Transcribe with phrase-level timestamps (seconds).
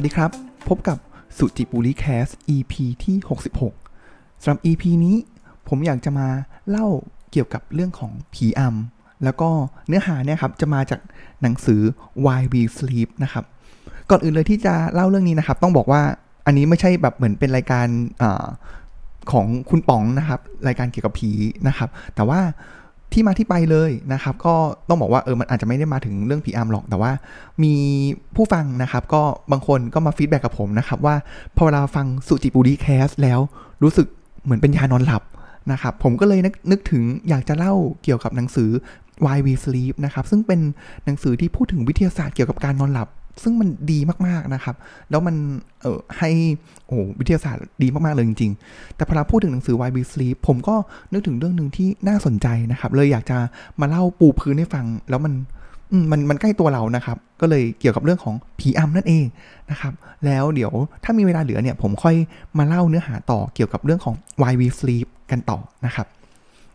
[0.00, 0.32] วัสดีครับ
[0.68, 0.98] พบกับ
[1.38, 2.74] สุจิปุริแคส EP
[3.04, 3.16] ที่
[3.80, 5.16] 66สำหรับ EP นี้
[5.68, 6.28] ผมอยากจะมา
[6.68, 6.86] เล่า
[7.30, 9.50] เกี่ยวกับเรื่องของผีอำแล้วก็
[9.88, 11.00] เนื้อหาเนี่ยครับ จะมาจาก
[11.42, 11.80] หนังสือ
[12.24, 13.44] Why We Sleep นะครับ
[14.10, 16.02] ก่อนอื่นเลยที่จะเล่าเรื่องนี้นะครับ ต้องบอกว่า
[16.46, 17.86] อันนี้ไม่ใช่แบบเหมือนเป็นรายการ
[18.22, 18.24] อ
[19.32, 21.30] ของคุณป๋องนะครับ รายการเกี่ยวกับผี
[21.68, 22.40] นะครับ แต่ว่า
[23.12, 24.54] ที่มาที่ไปเลยนะครับ ก็
[24.88, 27.12] ต้องบอกว่าเออมันอาจจะไม่ได้มาถึงเรื่องผีอำหรอก แต่ว่า
[27.62, 27.74] มี
[28.36, 29.22] ผู้ฟังนะครับ ก็
[29.52, 31.14] บางคนก็มา feedback กับผมนะครับว่า
[31.56, 33.40] พอเวลาฟัง SuJiPuLi Cast แล้ว
[33.82, 34.06] รู้สึก
[34.44, 35.22] เหมือนเป็นยานอนหลับ
[35.72, 38.70] นะครับ ผมก็เลยนึกนึกถึงอยากจะเล่าเกี่ยวกับหนังสือ
[39.24, 40.60] Why We Sleep นะครับ ซึ่งเป็น
[41.04, 43.08] หนังสือที่พูดถึงวิทยาศาสตร์เกี่ยวกับการนอนหลับ
[43.42, 44.76] ซึ่งมันดีมากๆนะครับ
[45.10, 45.36] แล้วมัน
[45.82, 46.30] เออให้
[46.86, 50.74] โอ้วิทยาศาสตร์ดีมากๆเลยจริง ๆ แต่พอเราพูดถึงหนังสือ Why We Sleep ผมก็
[51.12, 53.38] นึกถึงเรื่องหนึ่งที่น่าสนใจนะครับ เลยอยากจะ
[53.80, 55.34] มาเล่าปูพื้นให้ฟัง แล้วมัน
[56.10, 59.24] มันมันใกล้ตัวเรานะครับ ก็เลยเกี่ยวกับเรื่องของผีอำนั่นเอง
[59.70, 59.92] นะครับ
[60.24, 60.72] แล้วเดี๋ยว
[61.04, 62.16] ถ้ามีเวลาเหลือเนี่ย ผมค่อย
[62.58, 66.06] มาเล่าเนื้อหาต่อเกี่ยวกับเรื่องของ Why We Sleep กันต่อนะครับ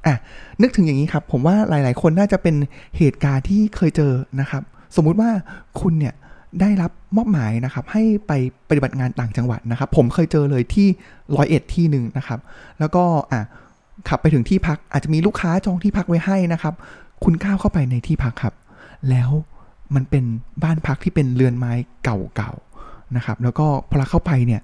[0.05, 0.15] อะ
[0.61, 2.55] นึกถึงอย่างนี้ครับ ผมว่าหลาย ๆ คนน่าจะเป็น
[2.97, 4.63] เหตุการณ์ที่เคยเจอนะครับ
[4.95, 5.29] สมมุติว่า
[5.81, 6.13] คุณเนี่ย
[6.61, 8.31] ได้รับมอบหมายนะครับให้ไป
[8.69, 10.87] ปฏิบัติงานต่างจังหวัดนะครับ ผมเคยเจอเลยที่
[11.35, 12.39] ร้อยเอ็ดที่หนึ่งนะครับ
[12.79, 13.41] แล้วก็อะ
[14.09, 16.73] ขับไปถึงที่พักอาจจะมีลูกค้าจองที่พักไว้ให้นะครับ
[17.23, 18.53] คุณก้าวเข้าไปในที่พักครับ
[19.09, 19.29] แล้ว
[19.95, 20.23] มันเป็น
[20.63, 21.73] บ้านพักที่เป็นเรือนไม้
[22.03, 24.61] เก่าๆนะครับ แล้วก็พอเราเข้าไปเนี่ย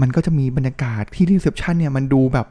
[0.00, 2.46] มันก็จะมีบรรยากาศที่ reception เนี่ยมันดูแบบ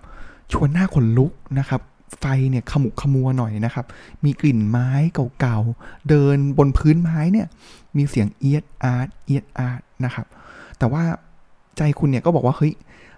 [0.54, 1.82] ชวนหน้าขนลุกนะครับ
[2.20, 3.86] ไฟเนี่ยขมุกขมัวหน่อยนะครับ
[4.24, 4.90] มีกลิ่นไม้
[5.40, 7.48] เก่าๆ เดินบนพื้นไม้เนี่ย
[7.98, 10.26] มีเสียงเอี๊ยดอ๊าดเอี๊ยดอ๊าดนะครับ
[10.80, 11.04] แต่ว่า
[11.78, 12.74] ใจคุณเนี่ยก็บอกว่าเฮ้ย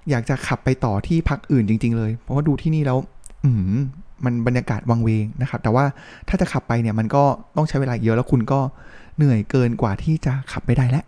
[0.09, 2.97] อยากจะขับไปต่อที่พักอื่นจริง ๆ เลย เพราะว่าดูที่นี่แล้ว
[3.43, 3.79] อืม
[4.25, 5.85] มันบรรยากาศวังเวงนะครับ แต่ว่า
[6.27, 7.23] ถ้าจะขับไปเนี่ยมันก็
[7.57, 8.59] ต้องใช้เวลาเยอะแล้วคุณก็
[9.17, 11.05] เหนื่อยเกินกว่าที่จะขับไปได้แล้ว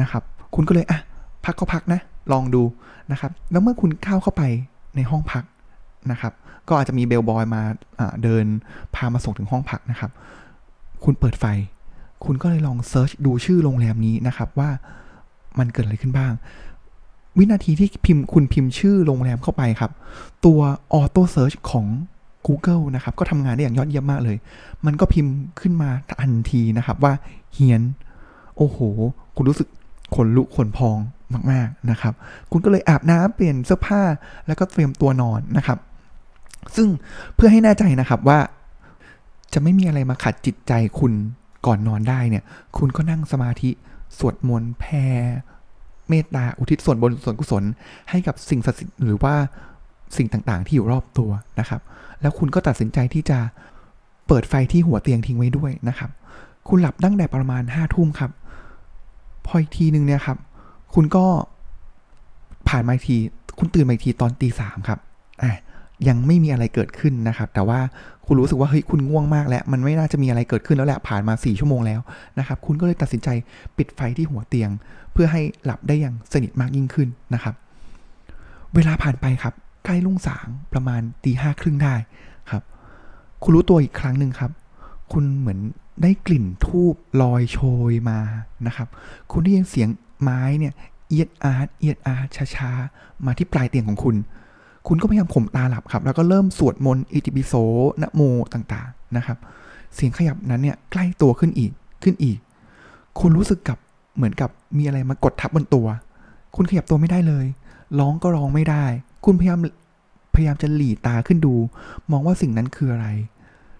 [0.00, 0.22] นะครับ
[0.54, 1.00] คุณก็เลยอะ
[1.44, 2.00] พักก็พักนะ
[2.32, 2.62] ลองดู
[3.12, 4.42] นะครับ แล้วเมื่อคุณเข้าเข้าไป
[4.96, 5.44] ในห้องพัก
[6.10, 6.32] นะครับ
[6.68, 7.62] ก็อาจจะมีเบลบอยมา
[8.22, 8.44] เดิน
[8.94, 10.10] พามาส่งถึงห้องพักนะครับ
[11.04, 11.44] คุณเปิดไฟ
[12.24, 14.70] คุณก็เลยลอง search ดูชื่อโรงแรมนี้นะครับว่า
[15.58, 16.32] มันเกิดอะไรขึ้นบ้าง
[17.38, 19.92] วินาทีที่พิมพ์คุณพิมพ์ชื่อโรงแรมเข้าไปครับ
[20.44, 20.60] ตัว
[20.92, 21.86] auto search ของ
[22.46, 24.36] Google นะครับ ก็ทำงานได้อย่างยอดเยี่ยมมากเลย
[24.86, 27.12] มันก็พิมพ์ขึ้นมาทันทีนะครับว่า
[27.54, 27.82] เฮี้ยน
[28.56, 28.78] โอ้โห
[29.36, 29.68] คุณรู้สึก
[30.14, 30.98] ขนลุกขนพอง
[31.50, 32.14] มาก ๆ นะครับ
[32.50, 34.02] คุณก็เลยอาบน้ำเปลี่ยนเสื้อผ้า
[34.46, 35.78] แล้วก็เตรียมตัวนอนนะครับ
[36.76, 36.88] ซึ่ง
[37.34, 38.38] เพื่อให้แน่ใจนะครับว่า
[39.52, 41.12] จะไม่มีอะไรมาขัดจิตใจคุณ
[41.66, 42.44] ก่อนนอนได้เนี่ย
[42.78, 43.70] คุณก็นั่งสมาธิ
[44.18, 45.04] สวดมนต์แผ่
[46.08, 47.64] เมตตาอุทิศส่วนบนส่วนกุศล
[48.10, 49.34] ให้กับสิ่งศักดิ์สิทธิ์หรือว่า
[50.16, 51.30] สิ่งต่างๆ ที่อยู่รอบตัว
[51.60, 51.80] นะครับ
[52.20, 53.38] แล้วคุณก็ตัดสินใจที่จะ
[54.26, 56.10] เปิดไฟที่หัวเตียงทิ้งไว้ด้วยนะครับ
[56.68, 58.30] คุณหลับตั้งแต่ประมาณห้าทุ่มครับ
[59.46, 60.38] พออีกทีหนึ่งเนี่ยครับ
[60.94, 61.24] คุณก็
[62.68, 63.16] ผ่านมาที
[63.58, 64.98] คุณตื่นมาทีตอนตีสามครับ
[65.42, 65.52] อะ
[66.08, 67.80] ยังไม่มีอะไรเกิดขึ้นนะครับ แต่ว่า
[68.26, 72.00] คุณรู้สึกว่าเฮ้ยคุณง่วงมากแล้ว มันไม่น่าจะมีอะไรเกิดขึ้นแล้วแหละผ่านมา 4 ชั่วโมงแล้ว
[72.38, 73.28] นะครับ คุณก็เลยตัดสินใจ
[73.76, 74.70] ปิดไฟที่หัวเตียง
[75.12, 77.54] เพื่อให้หลับได้อย่างสนิทมากยิ่งขึ้นนะครับ
[78.74, 79.54] เวลาผ่านไปครับ
[79.84, 81.94] ใกล้ลุ่งสางประมาณตีห้าครึ่งได้
[82.50, 82.62] ครับ
[83.42, 84.50] คุณรู้ตัวอีกครั้งหนึ่งครับ
[85.12, 85.58] คุณเหมือน
[86.02, 87.58] ได้กลิ่นทูบลอยโช
[87.90, 88.18] ยมา
[88.66, 88.88] นะครับ
[89.32, 89.88] คุณได้ยินเสียง
[90.22, 90.74] ไม้เนี่ย
[91.08, 94.16] เอียดอาร์ตเอียดอาร์ตช้าๆมาที่ปลายเตียงของคุณ
[94.88, 97.54] คุณก็พยายามข่มตาหลับครับ แล้วก็เริ่มสวดมนต์อิติปิโส
[98.02, 98.22] นะโม
[98.54, 99.38] ต่างๆนะครับ
[99.94, 101.72] เสียงขยับนั้นเนี่ยใกล้ตัวขึ้นอีก
[102.02, 102.38] ขึ้นอีก
[103.20, 103.78] คุณรู้สึกกับ
[104.16, 105.86] เหมือนกับมีอะไรมากดทับบนตัว
[106.56, 107.46] คุณขยับตัวไม่ได้เลย
[107.98, 108.84] ร้องก็ร้องไม่ได้
[109.24, 109.58] คุณพยายาม
[110.34, 111.54] พยายามจะหลีตาขึ้นดู
[112.10, 113.08] มองว่าสิ่งนั้นคืออะไร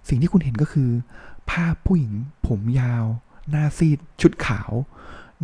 [0.08, 0.90] สิ่งที่คุณเห็นก็คือ
[1.50, 2.12] ภาพผู้หญิง
[2.46, 3.04] ผมยาว
[3.50, 4.70] หน้าซีด ชุดขาว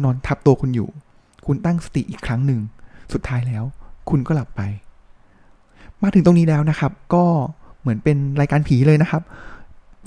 [0.02, 0.88] นอนทับตัวคุณอยู่
[1.46, 2.60] คุณตั้งสติอีกครั้งหนึ่ง
[3.12, 3.64] สุดท้ายแล้ว
[4.10, 4.62] คุณก็หลับไป
[6.02, 7.24] มาถึงตรงนี้แล้วนะครับ ก็
[7.80, 9.22] เหมือนเป็นรายการผีเลยนะครับ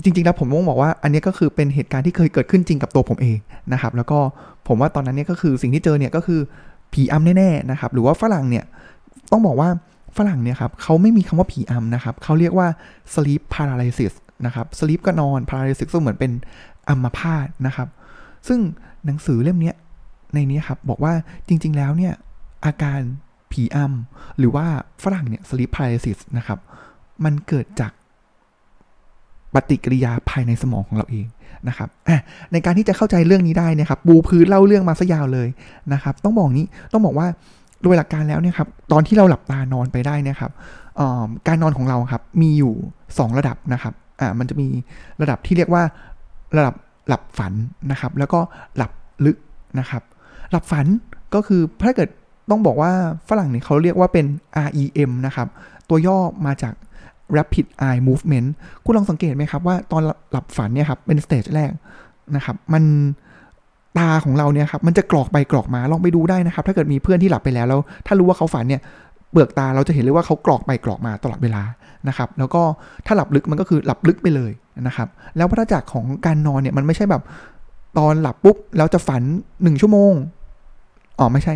[0.02, 3.38] จริงๆแล้วผมต้องบอกว่าอันนี้ก็คือเป็นเหตุการณ์ที่เคยเกิดขึ้นจริงกับตัวผมเอง
[3.72, 4.18] นะครับ แล้วก็
[4.68, 6.40] ผมว่าตอนนั้นเนี่ยก็คือสิ่งที่เจอเนี่ยก็คือ
[6.92, 8.64] ผีอำแน่ๆนะครับ หรือว่าฝรั่งเนี่ย
[9.32, 9.68] ต้องบอกว่า
[10.16, 12.68] ฝรั่งเนี่ยครับเขาไม่มีคำว่าผีอำนะครับเขาเรียกว่า
[13.14, 14.12] sleep paralysis
[14.46, 16.32] นะครับ sleep ก็นอน paralysis ก็เหมือนเป็น
[16.88, 17.88] อัมพาตนะครับ
[18.48, 18.60] ซึ่ง
[19.06, 19.72] หนังสือเล่มนี้
[20.34, 21.12] ในนี้ครับบอกว่า
[21.48, 22.12] จริง ๆ แล้วเนี่ย
[22.64, 23.00] อาการ
[23.54, 24.66] ผีอำหรือว่า
[25.02, 26.58] ฝรั่งเนี่ย sleep paralysis นะครับ
[27.24, 27.92] มันเกิดจาก
[29.54, 31.26] ปฏิกิริยาภายในสมองของเราเอง
[31.68, 31.88] นะครับ
[32.52, 35.48] ในการที่จะเข้าใจเรื่องนี้ได้นะครับ บูพื้นเล่าเรื่องมาซะยาวเลย
[35.92, 37.26] นะครับ ต้องบอกนี้ต้องบอกว่า
[37.82, 40.52] โดยหลักการแล้วเนี่ยครับตอนที่เราหลับตานอนไปได้นะครับ
[41.48, 42.72] การนอนของเราครับมีอยู่
[43.06, 44.68] 2 ระดับนะครับอ่ามันจะมี
[45.22, 45.82] ระดับที่เรียกว่า
[46.56, 46.74] ระดับ
[47.08, 47.52] หลับฝัน
[47.90, 48.40] นะครับ แล้วก็
[48.76, 48.92] หลับ
[49.26, 49.36] ลึก
[49.78, 50.02] นะครับ
[50.50, 50.86] หลับฝัน
[51.34, 52.10] ก็คือถ้าเกิด
[52.50, 52.92] ต้องบอกว่า
[53.28, 54.26] ฝรั่งเนี่ยเขาเรียกว่าเป็น
[54.66, 55.48] REM นะครับ
[55.88, 56.74] ตัวย่อมาจาก
[57.36, 58.48] Rapid Eye Movement
[58.84, 61.70] คุณลองสังเกตไหมครับว่าตอนหลับฝันเนี่ยครับเป็นสเตจแรก
[62.36, 62.84] นะครับมัน
[63.98, 68.80] ตาของเราเนี่ยครับมันจะกรอกไปกรอกมาลองไปดูได้นะครับ ถ้าเกิดมีเพื่อนที่หลับไปแล้วแล้ว ถ้ารู้ว่าเขาฝันเนี่ย
[69.30, 71.62] เปลือกตาเราจะเห็นเลยว่าเขากรอกไปกรอกมาตลอดเวลา
[72.08, 72.62] นะครับ แล้วก็
[73.06, 74.52] ถ้าหลับลึกมันก็คือหลับลึกไปเลย
[74.86, 77.22] นะครับ แล้ววัฏจักรของการนอนเนี่ยมันไม่ใช่แบบ
[77.98, 79.22] ตอนหลับปุ๊บแล้วจะฝัน
[79.62, 80.12] หนึ่งชั่วโมง
[81.18, 81.54] อ๋อไม่ใช่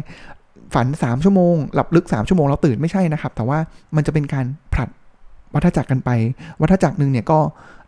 [0.75, 3.59] ฝันสามชั่วโมง หลับลึกสามชั่วโมงแล้วตื่นไม่ใช่นะครับ แต่ว่า
[3.97, 4.88] มันจะเป็นการผลัด
[5.55, 6.11] วัฏจักรกันไป
[6.61, 7.38] วัฏจักรหนึ่งเนี่ยก็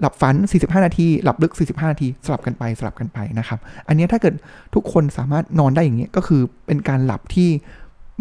[0.01, 4.35] หลับฝัน 45 นาที หลับลึก 45 นาที สลับกันไปสลับกันไปนะครับ อันนี้ถ้าเกิด
[4.75, 7.49] ทุกคนสามารถนอนได้อย่างนี้ก็คือเป็นการหลับที่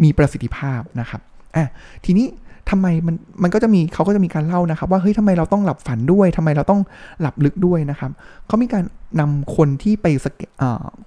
[0.02, 1.20] มีประสิทธิภาพนะครับ
[1.56, 1.68] อะ
[2.04, 2.26] ทีนี้
[2.70, 6.80] ทำไมมันมันก็จะมีเขาก็จะมีการเล่านะครับ ว่าเฮ้ยทำไมเราต้องหลับฝันด้วยทำไมเราต้อง
[7.20, 8.10] หลับลึกด้วยนะครับ
[8.46, 8.84] เขามีการ
[9.20, 10.42] นำคนที่ไปสแก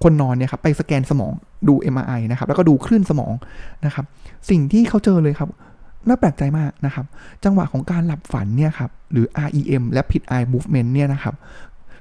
[0.02, 1.32] คนนอนเนี่ยครับไปสแกนสมอง
[1.68, 3.32] ดู MRI นะครับ แล้วก็ดูคลื่นสมอง
[3.84, 4.04] นะครับ
[4.50, 5.48] สิ่งที่เขาเจอเลยครับ
[6.08, 7.04] น่าแปลกใจมากนะครับ
[7.44, 11.34] จังหวะของการหลับฝันเนี่ยครับหรือ REM และ Rapid Eye Movement เนี่ยนะครับ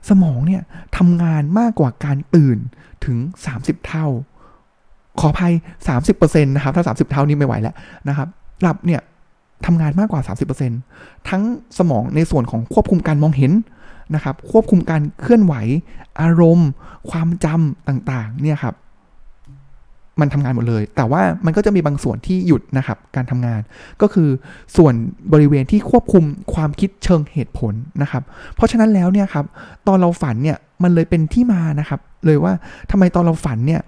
[0.10, 0.62] สมองเนี่ย
[0.98, 2.58] ทำงานมากกว่าการตื่น
[3.06, 3.18] ถึง
[3.54, 4.08] 30 เท่า
[5.20, 5.54] ขออภัย
[5.98, 7.76] 30%นะครับ ถ้า 30 เท่านี้ไม่ไหวแล้ว
[8.10, 8.28] นะครับ
[8.62, 9.02] หลับเนี่ย
[9.66, 10.22] ทำงานมากกว่า
[10.76, 11.44] 30%ทั้ง
[11.78, 13.52] สมองในส่วนของควบคุมการมองเห็น
[14.16, 15.54] นะครับควบคุมการเคลื่อนไหว
[16.22, 16.70] อารมณ์
[17.10, 18.76] ความจำต่างๆเนี่ยครับ
[20.20, 23.62] มันทำงานหมดเลย แต่ว่ามันก็จะมีบางส่วนที่หยุดนะครับ การทำงาน
[24.02, 24.30] ก็คือ
[24.78, 24.94] ส่วน
[25.34, 26.24] บริเวณที่ควบคุม
[26.54, 28.24] ความคิดเชิงเหตุผลนะครับ
[28.56, 29.46] เพราะฉะนั้นแล้วเนี่ยครับ
[29.88, 32.54] ตอนเราฝันเนี่ย มันเลยเป็นที่มานะครับ เลยว่า
[32.92, 33.82] ทำไมตอนเราฝันเนี่ย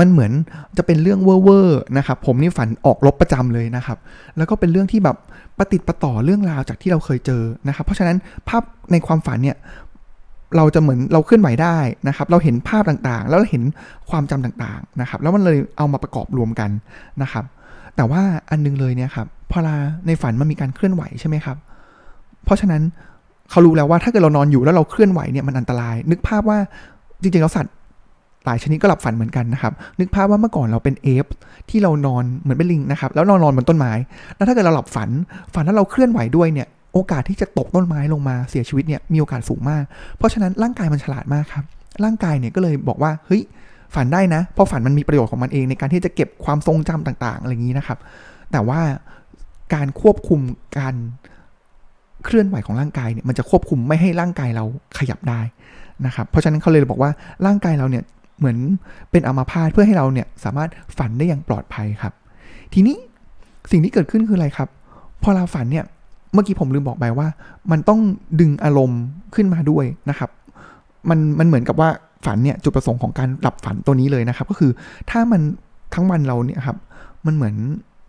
[0.00, 0.32] มันเหมือน
[0.76, 3.98] จะเป็นเรื่องเว่อร์นะครับผมนี่ฝันออกลบประจำเลยนะครับ
[4.36, 5.16] แล้วก็เป็นเรื่องที่แบบ
[5.58, 8.16] ประติดประต่อเรื่องราวจากที่เราเคยเจอนะครับ เพราะฉะนั้น
[8.48, 8.62] ภาพ
[8.92, 9.56] ในความฝันเนี่ย
[10.56, 11.78] เราจะเหมือนเราเคลื่อนไหวได้
[12.08, 13.62] นะครับ เราเห็นภาพต่างๆ แล้วเราเห็น
[14.10, 16.70] ความจำต่างๆนะครับ แล้วมันเลยเอามาประกอบรวมกัน
[17.22, 17.44] นะครับ
[17.96, 21.56] แต่ว่าอันนึงเลยเนี่ยครับพอลาในฝันมันมีการเคลื่อนไหวใช่ไหมครับ
[22.44, 22.82] เพราะฉะนั้น
[23.50, 26.58] เขารู้แล้วว่าถ้าเกิดเรานอนอยู่แล้วเราเคลื่อนไหวเนี่ยมันอันตราย นึกภาพว่า
[27.22, 27.74] จริงๆแล้วสัตว์
[28.44, 31.26] หลายชนิดก็หลับฝันเหมือนกันนะครับ นึกภาพว่าเมื่อก่อนเราเป็นเอฟ
[31.70, 33.92] ที่เรานอนเหมือนเป็นลิงนะครับ แล้วนอนนอนบนต้นไม้
[34.36, 35.10] แล้วถ้าเกิดเราหลับฝัน
[35.54, 39.82] ฝันแล้วเราเคลื่อนไหวด้วยเนี่ย โอกาสที่จะตกต้นไม้ลงมาเสียชีวิตเนี่ย มีโอกาสสูงมาก
[40.16, 41.64] เพราะฉะนั้นร่างกายมันฉลาดมากครับ
[42.04, 43.42] ร่างกายเนี่ยก็เลยบอกว่า เฮ้ย
[43.94, 47.98] ฝันได้นะ เพราะฝันมันมีประโยชน์ของมันเองในการที่จะเก็บความทรงจำต่าง ๆ อะไรอย่างนี้นะครับ
[48.52, 48.80] แต่ว่า
[49.74, 50.40] การควบคุม
[50.78, 50.94] การ
[52.24, 54.64] เคลื่อนไหวของร่างกายเนี่ยมันจะควบคุมไม่ให้ร่างกายเรา
[54.98, 55.40] ขยับได้
[56.06, 57.10] นะครับ เพราะฉะนั้นเขาเลยบอกว่า
[57.46, 58.04] ร่างกายเราเนี่ย
[58.38, 58.58] เหมือน
[59.10, 62.12] เป็นอัมาพาตเพื่อให้เราเนี่ยสามารถฝันได้อย่างปลอดภัยครับ
[62.74, 62.96] ทีนี้
[63.70, 64.68] สิ่งที่เกิดขึ้นคืออะไรครับ
[65.22, 65.84] พอเราฝันเนี่ย
[66.32, 67.28] เมื่อกี้ผมลืมบอกไปว่า
[67.70, 68.00] มันต้อง
[68.40, 69.02] ดึงอารมณ์
[69.34, 70.30] ขึ้นมาด้วยนะครับ
[71.08, 71.88] มันมันเหมือนกับว่า
[72.26, 74.72] ฝันเนี่ยจุดประสงค์ของการหลับฝันตัวนี้เลยนะครับ ก็คือ
[75.10, 75.42] ถ้ามัน
[75.94, 76.76] ทั้งวันเราเนี่ยครับ
[77.26, 77.54] มันเหมือน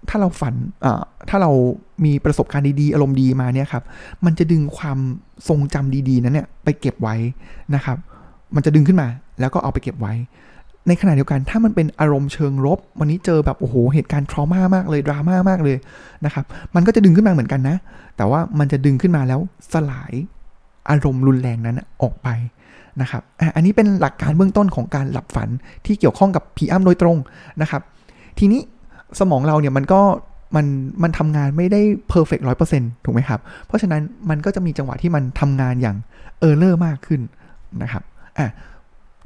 [0.10, 0.54] ถ้าเราฝัน
[0.86, 1.52] อ่าถ้าเรา
[2.06, 3.84] มีประสบการณ์ดีๆ อารมณ์ดีมาเนี่ยครับ
[4.25, 4.98] มันจะดึงความ
[5.48, 7.16] ทรงจำดีๆ นั้นเนี่ยไปเก็บไว้
[7.75, 7.98] นะครับ
[8.55, 9.07] มันจะดึงขึ้นมา
[9.39, 10.13] แล้วก็เอาไปเก็บไว้
[10.88, 15.77] ในขณะเดียวกันถ้ามันเป็นอารมณ์เชิงลบ วันนี้เจอแบบโอ้โหเหตุการณ์ทรมามากเลยดราม่ามากเลย
[16.25, 16.45] นะครับ
[16.75, 17.77] มันก็จะดึงขึ้นมาเหมือนกันนะ
[18.17, 19.39] แต่ว่ามันจะดึงขึ้นมาแล้ว
[19.74, 20.13] สลาย
[20.89, 22.29] อารมณ์รุนแรงนั้นออกไป
[23.01, 23.22] นะครับ
[23.55, 25.50] อันนี้เป็นหลักการเบื้องต้นของการหลับฝัน
[25.86, 27.17] ที่เกี่ยวข้องกับผีอ้ำโดยตรง
[27.62, 27.81] นะครับ
[28.39, 28.62] ทีนี้
[29.19, 30.01] สมองเราเนี่ยมันก็
[30.55, 30.65] มัน
[31.03, 35.98] มันทำงานไม่ได้เพอร์เฟกต์ร้อยเปอร์เซ็นต์ถูกไหมครับ เพราะฉะนั้นมันก็จะมีจังหวะที่มันทำงานอย่าง
[36.39, 37.22] เออร์เลอร์มากขึ้น
[37.83, 38.03] นะครับ
[38.38, 38.50] อะ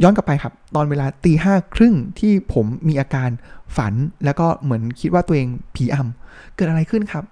[0.03, 3.29] ย้อนกลับไปครับ ตอนเวลาตีห้าครึ่งที่ผมมีอาการ
[3.77, 3.93] ฝัน
[4.25, 7.23] แล้วก็เหมือนคิดว่าตัวเองผีอำเกิดอะไรขึ้นครับ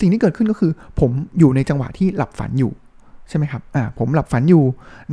[0.00, 2.72] สิ่งที่เกิดขึ้นก็คือ ผมอยู่ในจังหวะที่หลับฝันอยู่
[3.28, 4.64] ใช่ไหมครับอ่าผมหลับฝันอยู่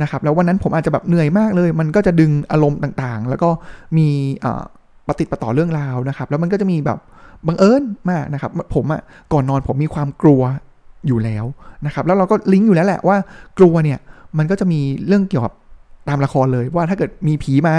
[0.02, 3.50] นะครับแล้ววันนั้นผมอาจจะแบบเหนื่อยมากเลย มันก็จะดึงอารมณ์ต่างๆ แล้วก็
[3.96, 4.08] มี
[4.44, 4.62] อ่า
[5.08, 6.98] ปฏิติดประต่อเรื่องราวนะครับ แล้วมันก็จะมีแบบ
[7.46, 9.02] บังเอิญมากนะครับ ผมอะ่ะ
[9.32, 10.42] ก่อนนอนผมมีความกลัว
[11.06, 11.44] อยู่แล้ว
[11.86, 13.16] นะครับ แล้วเราก็ลิงก์อยู่แล้วแหละว่า
[13.58, 13.98] กลัวเนี่ย
[14.38, 15.52] มันก็จะมีเรื่องเกี่ยวกับ
[16.08, 17.74] ตามละครเลยว่าถ้าเกิดมีผีมา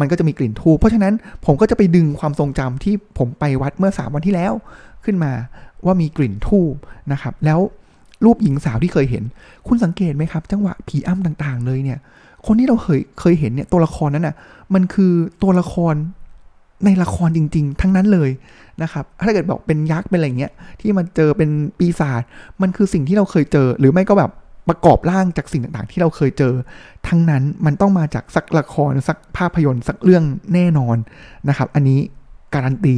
[0.00, 1.14] มันก็จะมีกลิ่นทูบเพราะฉะนั้น
[1.46, 4.52] ผมก็จะไปดึงความทรงจำที่ผมไปวัดเมื่อสามวันที่แล้ว
[5.04, 5.32] ขึ้นมา
[5.84, 6.74] ว่ามีกลิ่นทูบ
[7.12, 7.60] นะครับ แล้ว
[8.24, 9.24] รูปหญิงสาวที่เคยเห็น
[9.68, 11.98] คุณสังเกตไหมครับ จังหวะผีอ้ำต่างๆ เลยเนี่ย
[12.46, 14.34] คนที่เราเคยเคยเห็นเนี่ยตัวละครนั้นน่ะ
[14.74, 15.94] มันคือตัวละคร
[16.84, 18.30] ในละครจริง ๆ ทั้งนั้นเลย
[18.82, 22.22] นะครับ ถ้าเกิดบอกเป็นยักษ์เป็นอะไรเงี้ยที่มันเจอเป็นปีศาจ
[22.62, 24.30] มันคือสิ่งที่เราเคยเจอ หรือไม่ก็แบบ
[24.68, 26.54] ประกอบร่างจากสิ่งต่างๆ ที่เราเคยเจอ
[27.08, 30.96] ทั้งนั้นมันต้องมาจากสักละครสักภาพยนตร์สักเรื่องแน่นอน
[31.48, 32.00] นะครับ อันนี้
[32.54, 32.96] การันตี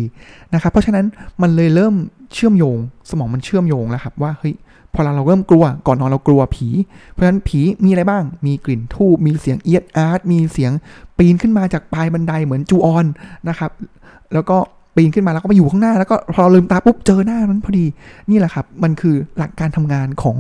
[0.55, 1.07] นะครับ เพราะฉะนั้น
[1.43, 1.95] มันเลยเริ่ม
[2.35, 2.79] เชื่อมโยง
[3.11, 4.55] สมองมันเชื่อมโยงแล้วครับว่าเฮ้ย
[4.95, 6.69] พอเราเริ่มกลัวก่อนนอนเรากลัวผี
[7.11, 10.73] เพราะฉะนั้นผีมีอะไรบ้าง มีกลิ่นทูบมีเสียงเอียดอาร์ตมีเสียง
[11.19, 13.07] ปีนขึ้นมาจากปลายบันไดเหมือนจูออน
[13.49, 13.71] นะครับ
[14.33, 14.57] แล้วก็
[14.97, 17.85] ปีนขึ้นมาแล้วก็มาอยู่ข้างหน้าแล้วก็พอเราลืมตาปุ๊บเจอหน้านั้นพอดี
[18.31, 20.37] นี่แหละครับ มันคือหลักการทำงานของ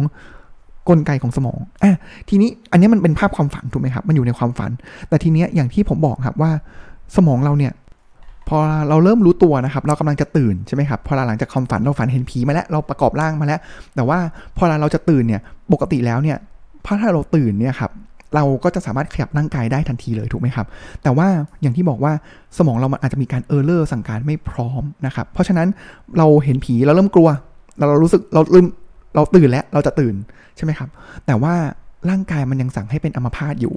[0.89, 1.97] กลไกของสมองอะ
[2.29, 4.71] ทีนี้อันนี้มันเป็นภาพความฝันถูกไหมครับ มันอยู่ในความฝัน
[5.09, 6.51] แต่ทีเนี้ยอย่างที่ผมบอกครับว่า
[7.17, 7.73] สมองเราเนี่ย
[8.49, 13.61] พอเราเริ่มรู้ตัวนะครับ เรากำลังจะตื่นใช่ไหมครับ พอหลังจากความฝันเราฝันเห็นผีมาแล้วเราประกอบร่างมาแล้ว
[13.95, 14.19] แต่ว่า
[14.57, 15.41] พอเราจะตื่นเนี่ย
[15.73, 16.39] ปกติแล้วเนี่ย
[16.85, 17.91] พอถ้าเราตื่นเนี่ยครับ
[18.35, 20.67] เราก็จะสามารถขยับร่างกายได้ทันทีเลยถูกไหมครับ
[21.03, 21.29] แต่ว่า
[21.63, 22.13] อย่างที่บอกว่า
[22.59, 25.69] สมองเรามันอาจจะมีการ error สั่งการไม่พร้อมนะครับ เพราะฉะนั้น
[26.19, 27.29] เราเห็นผีเราเริ่มกลัว
[27.79, 28.67] เราเรารู้สึกเราลืม
[29.15, 30.15] เราตื่นแล้วเราจะตื่น
[30.57, 30.89] ใช่ไหมครับ
[31.27, 31.55] แต่ว่า
[32.11, 33.75] ร่างกายมันยังสั่งให้เป็นอัมพาตอยู่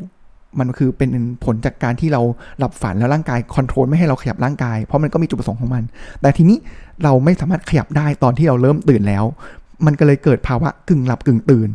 [0.60, 1.10] มันคือเป็น
[1.44, 2.22] ผลจากการที่เรา
[2.60, 5.84] หลับฝันแล้วร่างกาย control ไม่ให้เราขยับร่างกาย เพราะมันก็มีจุดประสงค์ของมัน
[6.22, 6.58] แต่ทีนี้
[7.04, 9.24] เราไม่สามารถขยับได้ตอนที่เราเริ่มตื่นแล้ว
[9.86, 11.70] มันก็เลยเกิดภาวะกึ่งหลับกึ่งตื่น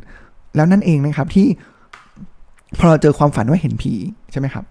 [0.57, 1.47] แล้วนั่นเองนะครับที่
[2.79, 3.95] พอเราเจอความฝันว่าเห็นผี
[4.33, 4.65] ใช่ไหมครับ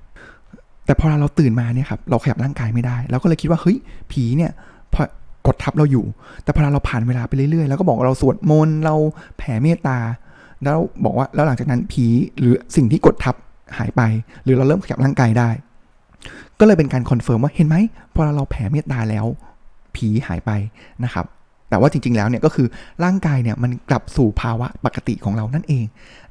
[0.86, 3.78] แต่พอเราตื่นมาเนี่ยครับเราขยับร่างกายไม่ได้ เราก็เลยคิดว่าเฮ้ย
[4.12, 4.52] ผีเนี่ย
[5.48, 6.06] กดทับเราอยู่
[6.44, 8.96] แต่พอเราผ่านเวลาไปเรื่อยๆ แล้วก็บอกเราสวดมนต์เรา
[9.38, 9.98] แผ่เมตตา
[10.64, 12.06] แล้วบอกว่าแล้วหลังจากนั้นผี
[12.40, 13.36] หรือสิ่งที่กดทับ
[13.78, 14.02] หายไป
[14.44, 15.50] หรือเราเริ่มขยับร่างกายได้
[16.60, 17.76] ก็เลยเป็นการ confirm ว่าเห็นไหม
[18.14, 19.26] พอเราแผ่เมตตาแล้ว
[19.96, 20.52] ผีหายไป
[21.04, 21.28] นะครับ
[21.70, 22.68] แต่ว่าจริง ๆ แล้วเนี่ยก็คือ
[23.04, 25.86] ร่างกายเนี่ยมันกลับสู่ภาวะปกติของเรานั่นเอง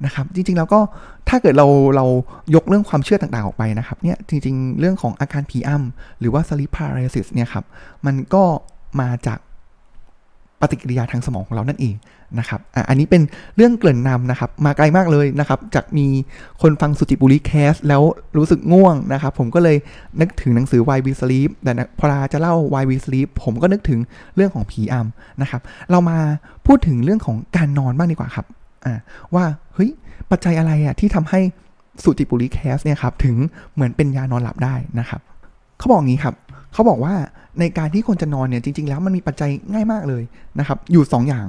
[0.04, 0.80] นะครับ จริง ๆ แล้วก็
[1.28, 2.06] ถ้าเกิดเราเรา
[2.54, 7.64] ยกเรื่องความเชื่อต่าง ๆ ออกไปนะครับเนี่ยจริง ๆ เรื่องของอาการผีอ้ำหรือว่า sleep paralysis เนี่ยครับ
[8.06, 8.44] มันก็
[9.00, 9.38] มาจาก
[10.60, 11.94] ปฏิกิริยาทางสมองของเรานั่นเอง
[12.38, 13.22] นะครับออันนี้เป็น
[13.56, 16.06] เรื่องเกริ่นนำนะครับ มาไกลมากเลยนะครับ จากมี
[16.62, 18.02] คนฟังสุจิบุรีแคสแล้ว
[18.36, 19.76] รู้สึกง่วงนะครับ ผมก็เลย
[20.20, 24.00] นึกถึงหนังสือ Why We Sleep แต่พอลาจะเล่า Why We Sleep ผมก็นึกถึง
[24.36, 26.18] เรื่องของผีอำนะครับ เรามา
[26.66, 28.46] พูดถึงเรื่องของการนอนบ้างดีกว่าครับ
[29.34, 29.44] ว่า
[29.74, 29.90] เฮ้ย
[30.30, 31.40] ปัจจัยอะไรอะที่ทำให้
[32.02, 33.36] สุจิบุรีแคสเนี่ยครับถึง
[33.74, 35.20] เหมือนเป็นยานอนหลับได้นะครับ
[35.78, 36.34] เขาบอกงี้ครับ
[36.72, 37.14] เขาบอกว่า
[37.60, 40.22] ในการที่คนจะนอนเนี่ยจริง ๆ แล้วมันมีปัจจัยง่ายมากเลย
[40.58, 41.46] นะครับ อยู่ 2 อย่าง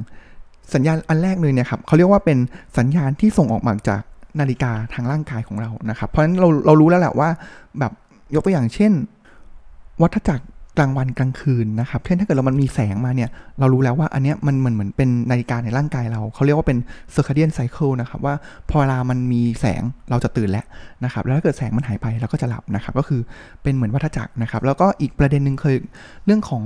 [0.74, 2.38] สัญญาณอันแรกเลยเนี่ยครับเขาเรียกว่าเป็น
[2.78, 4.02] สัญญาณที่ส่งออกมาจาก
[4.40, 7.30] นาฬิกาทางร่างกายของเรานะครับ เพราะฉะนั้นเราเรารู้แล้วแหละว่า
[7.80, 7.92] แบบ
[8.36, 8.92] ยกตัวอย่างเช่น
[10.02, 10.46] วัฏจักร
[10.78, 16.78] กลางวันกลางคืนนะครับเช่นถ้าเกิดเรามันมีแสงมาเนี่ย เรารู้แล้วว่าอันเนี้ยมันเหมือนเหมือนเป็นนาฬิกาในร่างกายเรา เขาเรียกว่าเป็น
[17.16, 18.34] circadian cycle นะครับว่า
[18.70, 20.66] พอเวลามันมีแสงเราจะตื่นแล้ว
[21.04, 23.22] นะครับแล้วถ้าเกิดแสงมันหายไปเราก็จะหลับนะครับก็คือ
[23.64, 25.76] เป็นเหมือนวัฏจักรนะครับแล้วก็อีกประเด็นหนึ่งเคย
[26.26, 26.64] เรื่องของ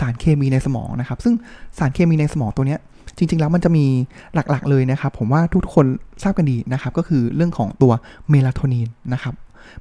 [0.00, 1.34] สารเคมีในสมองนะครับ ซึ่ง
[1.78, 2.80] สารเคมีในสมองตัวเนี้ย
[3.16, 3.84] จริง ๆ แล้วมันจะมี
[4.34, 5.86] หลักๆเลยนะครับ ผมว่าทุกคน
[6.22, 7.92] ทราบกันดีนะครับ ก็คือเรื่องของตัว
[8.30, 9.34] เมลาโทนินนะครับ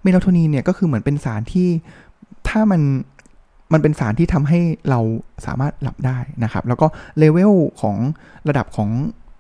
[0.03, 1.67] เมลาโทนินเนี่ยก็คือเหมือนเป็นสารที่
[2.47, 2.81] ถ้ามัน
[3.73, 4.59] มันเป็นสารที่ทำให้
[4.89, 4.99] เรา
[5.45, 7.97] สามารถหลับได้นะครับ แล้วก็เลเวลของ
[8.49, 8.89] ระดับของ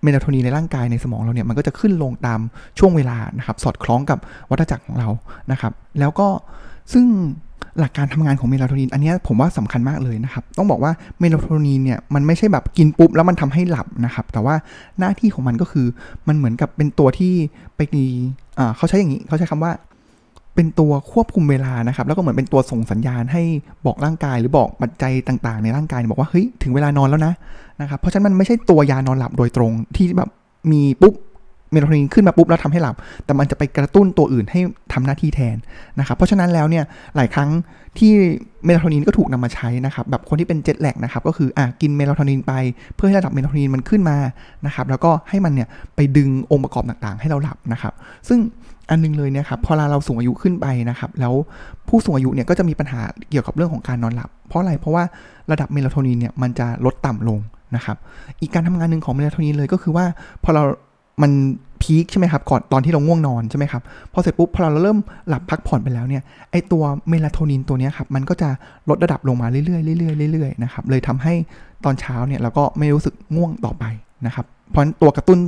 [0.03, 2.39] เมลาโทนินในร่างกายในสมองเราเนี่ยมันก็จะขึ้นลงตาม
[2.79, 4.19] ช่วงเวลานะครับ สอดคล้องกับ
[4.49, 5.09] วัฏจักรของเรา
[5.51, 6.27] นะครับ แล้วก็
[6.93, 7.05] ซึ่ง
[7.79, 14.55] หลักการทำงานของเมลาโทนินอันนี้ผมว่าสำคัญมากเลยนะครับ ต้องบอกว่าเมลาโทนินเนี่ยมันไม่ใช่แบบกินปุ๊บแล้วมันทำให้หลับนะครับ แต่ว่า
[14.99, 15.87] หน้าที่ของมันก็คือ
[16.27, 17.33] มันเหมือนกับเป็นตัวที่
[17.75, 18.07] ไปดี
[18.77, 19.71] เขาใช้อย่างนี้เขาใช้คำว่า
[20.59, 23.43] เป็นตัวควบคุมเวลานะครับ แล้วก็เหมือนเป็นตัวส่งสัญญาณให้
[23.85, 27.33] บอกร่างกาย หรือบอกปัจจัยต่างๆ ในร่างกายบอกว่าเฮ้ยถึงเวลานอนแล้วนะ
[27.81, 30.29] นะครับเพราะฉะนั้นมันไม่ใช่ตัวยานอนหลับโดยตรงที่แบบ
[30.71, 31.13] มีปุ๊บ
[31.71, 34.59] เมลาโทนินขึ้นมาปุ๊บแล้วทำให้หลับ แต่มันจะไปกระตุ้นตัวอื่นให้
[34.93, 35.57] ทำหน้าที่แทน
[35.99, 36.83] นะครับ เพราะฉะนั้นแล้วเนี่ย
[37.15, 37.49] หลายครั้ง
[37.97, 38.11] ที่
[38.65, 42.53] เมลาโทนินก็ถูกนำมาใช้นะครับ แบบคนที่เป็น jet lag นะครับ ก็คืออะกินเมลาโทนินไป
[42.95, 44.17] เพื่อให้ระดับเมลาโทนินมันขึ้นมา
[44.65, 47.93] นะครับ แล้วก็ให้มันเนี่ยไปดึงองค์ประกอบต่างๆ ให้เราหลับนะครับ
[48.27, 48.39] ซึ่ง
[48.89, 51.33] อันนึงเลยเนี่ยครับพอเราสูงอายุขึ้นไปนะครับแล้ว
[51.87, 55.03] ผู้สูงอายุเนี่ยก็จะมีปัญหาเกี่ยวกับเรื่องของการนอนหลับ เพราะอะไรเพราะว่า
[55.51, 57.39] ระดับเมลาโทนินเนี่ยมันจะลดต่ำลง
[57.75, 57.97] นะครับ
[58.41, 60.05] อีกการทำงานหนึ่งของเมลาโทนินเลยก็คือว่า
[60.43, 60.63] พอเรา
[61.21, 61.31] มัน
[61.81, 63.81] peak ใช่ไหมครับก่อนตอนที่เราง่วงนอนใช่ไหมครับ
[64.13, 68.49] พอเสร็จปุ๊บพอเราเริ่มหลับพักผ่อนไปแล้วเนี่ยไอตัวเมลาโทนินตัวนี้ครับมันก็จะ
[68.89, 69.63] ลดระดับลงมาเรื่อ
[69.95, 71.33] ยๆเรื่อยๆเรื่อยๆนะครับเลยทำให้
[71.85, 73.85] ตอนเช้าเนี่ยเราก็ไม่รู้สึกง่วงต่อไป
[74.25, 75.39] นะครับเพราะตัวกระตุ้น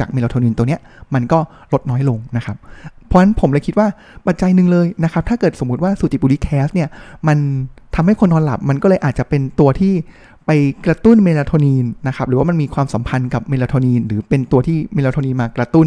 [0.00, 0.80] จากเมลาโทนินตัวเนี้ย
[1.14, 1.38] มันก็
[1.72, 2.56] ลดน้อยลงนะครับ
[3.06, 3.88] เพราะฉะนั้นผมเลยคิดว่า
[4.26, 6.88] ปัจจัยหนึ่งเลยนะครับ ถ้าเกิดสมมติว่า SuJiPuLi Cast เนี่ย
[7.28, 7.38] มัน
[7.94, 9.92] ทำให้คนนอนหลับมันก็เลยอาจจะเป็นตัวที่
[10.46, 10.50] ไป
[10.86, 15.86] กระตุ้นเมลาโทนินนะครับหรือว่ามันมีความสัมพันธ์กับเมลาโทนินหรือเป็นตัวที่เมลาโทนินมากระตุ้น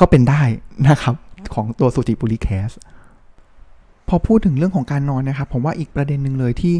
[0.00, 0.42] ก็เป็นได้
[0.88, 1.14] นะครับ
[1.54, 2.70] ของตัวสูติบุริแคส
[4.08, 6.74] พอพูดถึงเรื่องของการนอนนะครับ ผมว่าอีกประเด็นหนึ่งเลยที่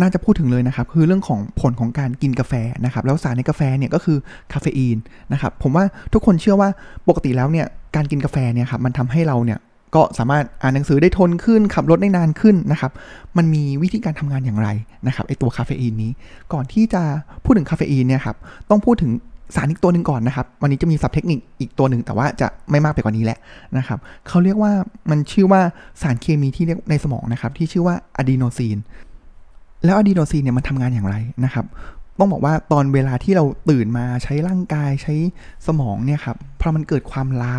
[0.00, 4.18] น่าจะพูดถึงเลยนะครับ คือเรื่องของผลของการกินกาแฟนะครับ แล้วสารในกาแฟเนี่ยก็คือ
[4.52, 4.96] คาเฟอีน
[5.32, 6.68] นะครับ ผมว่าทุกคนเชื่อว่า
[7.08, 9.58] ปกติแล้วเนี่ยการกินกาแฟเนี่ยครับมันทำให้เราเนี่ย
[9.94, 12.92] ก็สามารถอ่านหนังสือได้ทนขึ้น ขับรถได้นานขึ้นนะครับ
[13.36, 14.68] มันมีวิธีการทำงานอย่างไร
[15.06, 16.10] นะครับไอตัวคาเฟอีนนี้
[16.52, 17.02] ก่อนที่จะ
[17.44, 18.36] พูดถึงคาเฟอีนเนี่ยครับ
[18.70, 19.12] ต้องพูดถึง
[19.56, 23.38] สารอีกตัวหนึ่งก่อนนะครับ วันนี้จะมีศัพท์เทคนิคอีกตัวหนึ่งแต่ว่าจะไม่มากไปกว่านี้แหละ
[23.78, 24.72] นะครับเขาเรียกว่า
[25.10, 25.60] มันชื่อว่า
[26.02, 28.78] สารเคมีที่เรียกในสมองนะครับที่ชื่อว่าอะดีโนซีน
[29.84, 31.66] แล้วอะดีโนซีนเนี่ยมันทำงานอย่างไรนะครับ
[32.18, 35.14] ต้องบอกว่าตอนเวลาที่เราตื่นมาใช้ร่างกายใช้
[35.66, 37.56] สมองเนี่ยครับพอมันเกิดความล้า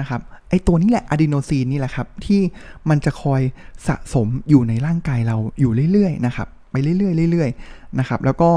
[0.00, 2.40] นะครับไอตัวนี้แหละอะดีโนซีนนี่แหละครับที่
[2.88, 3.40] มันจะคอย
[3.88, 8.50] สะสมอยู่ในร่างกายเราอยู่เรื่อยๆนะครับไปเรื่อยๆเรื่อยๆนะครับแล้วก็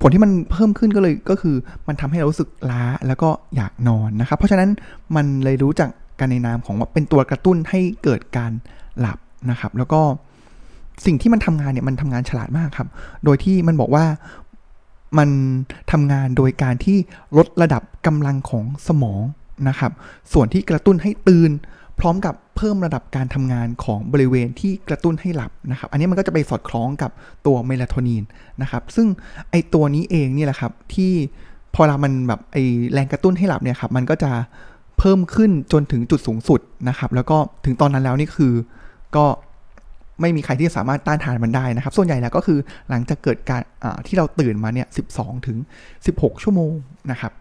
[0.00, 1.56] ผลที่มันเพิ่มขึ้นก็เลยก็คือ
[1.88, 4.70] มันทำให้เรารู้สึกล้าแล้วก็อยากนอนนะครับ เพราะฉะนั้น
[5.16, 5.88] มันเลยรู้จัก
[6.20, 8.52] กันในนามของว่าเป็นตัวกระตุ้นให้เกิดการ
[9.00, 9.18] หลับ
[9.50, 10.02] นะครับ แล้วก็
[11.04, 12.88] สิ่งที่มันทำงานเนี่ยมันทำงานฉลาดมากครับ
[13.24, 14.04] โดยที่มันบอกว่า
[15.18, 15.28] มัน
[15.92, 16.98] ทำงานโดยการที่
[17.36, 19.22] ลดระดับกำลังของสมอง
[19.68, 19.92] นะครับ
[20.32, 21.50] ส่วนที่กระตุ้นให้ตื่น
[22.00, 27.10] พร้อมกับเพิ่มระดับการทำงานของบริเวณที่กระตุ้นให้หลับนะครับ อันนี้มันก็จะไปสอดคล้องกับ
[27.46, 28.22] ตัวเมลาโทนิน
[28.62, 29.06] นะครับ ซึ่ง
[29.50, 31.12] ไอตัวนี้เองนี่แหละครับที่
[31.74, 32.56] พอเรามันแบบไอ
[32.92, 34.30] แรงกระตุ้นให้หลับเนี่ยครับมันก็จะ
[34.98, 38.52] เพิ่มขึ้นจนถึงจุดสูงสุดนะครับ แล้วก็ถึงตอนนั้นแล้วนี่คือ
[39.16, 39.24] ก็
[40.20, 42.58] ไม่มีใครที่สามารถต้านทานมันได้นะครับ ส่วนใหญ่แล้วก็คือ
[42.90, 43.62] หลังจากเกิดการ
[44.06, 45.58] ที่เราตื่นมาเนี่ย 12 ถึง
[46.00, 46.72] 16 ชั่วโมง
[47.10, 47.32] นะครับ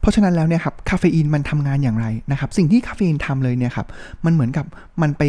[0.00, 3.86] เพราะฉะนั้นแล้วเนี่ยครับคาเฟอีนมันทำงานอย่างไรนะครับ สิ่งที่คาเฟอีนทำเลยเนี่ยครับ
[4.24, 4.66] มันเหมือนกับ
[5.02, 5.22] มันไป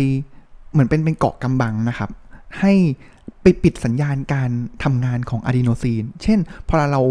[0.74, 2.10] เหมือนเป็นเป็นเกาะกำบังนะครับ
[2.60, 2.74] ให้
[3.42, 4.50] ไปปิดสัญญาณการ
[4.84, 7.02] ทำงานของอะดีโนซีน เช่น พอเรา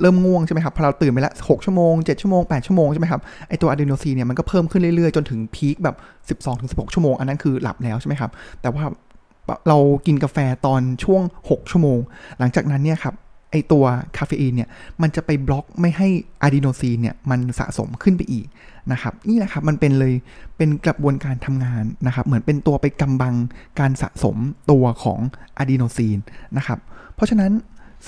[0.00, 5.96] เริ่มง่วงใช่ไหมครับพอเราตื่นไปแล้ว6ชั่วโมง7ชั่วโมง8ชั่วโมงใช่ไหมครับไอตัวอะดีโนซีนเนี่ยมันก็เพิ่มขึ้นเรื่อยๆ จนถึง peak แบบ
[6.44, 8.30] 12-16ชั่วโมงอันนั้นคือหลับแล้วใช่ไหมครับ
[8.60, 8.84] แต่ว่า
[9.68, 11.98] เรากินกาแฟตอนช่วง 6 ชั่วโมง
[12.38, 13.14] หลังจากนั้นเนี่ยครับ
[13.52, 13.84] ไอตัว
[14.16, 14.68] คาเฟอีนเนี่ย
[15.02, 16.08] มันจะไปบล็อกไม่ให้
[16.42, 18.46] อะดีโนซีนเนี่ยมันสะสมขึ้นไปอีก
[18.92, 20.14] นะครับนี่แหละครับมันเป็นเลย
[20.56, 23.34] เป็นกระบวนการทำงานนะครับเหมือนเป็นตัวไปกำบัง
[23.80, 24.36] การสะสม
[24.70, 25.20] ตัวของ
[25.58, 26.18] อะดีโนซีน
[26.56, 26.78] นะครับ
[27.14, 27.52] เพราะฉะนั้น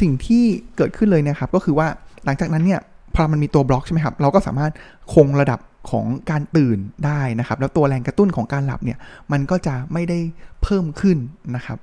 [0.00, 0.44] สิ่งที่
[0.76, 1.86] เกิดขึ้นเลยนะครับ ก็คือว่า
[2.24, 2.80] หลังจากนั้นเนี่ย
[3.14, 4.72] พอมันมีตัวบล็อกใช่ไหมครับ เราก็สามารถ
[5.14, 8.98] คงระดับของการตื่นได้นะครับ แล้วตัวแรงกระตุ้นของการหลับเนี่ย
[9.32, 10.18] มันก็จะไม่ได้
[10.62, 11.18] เพิ่มขึ้น
[11.56, 11.78] นะครับ